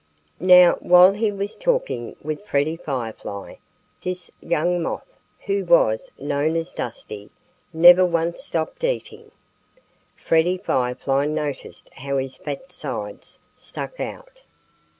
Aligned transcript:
Now, 0.39 0.77
while 0.79 1.11
he 1.13 1.31
was 1.31 1.55
talking 1.55 2.15
with 2.23 2.43
Freddie 2.43 2.75
Firefly, 2.75 3.57
this 4.01 4.31
young 4.41 4.81
Moth, 4.81 5.05
who 5.45 5.63
was 5.63 6.11
known 6.17 6.55
as 6.55 6.73
Dusty, 6.73 7.29
never 7.71 8.03
once 8.03 8.41
stopped 8.41 8.83
eating. 8.83 9.29
Freddie 10.15 10.57
Firefly 10.57 11.27
noticed 11.27 11.93
how 11.93 12.17
his 12.17 12.35
fat 12.35 12.71
sides 12.71 13.41
stuck 13.55 13.99
out. 13.99 14.41